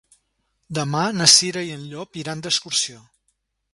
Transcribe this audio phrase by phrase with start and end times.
[0.77, 3.03] Demà na Cira i en Llop iran d'excursió.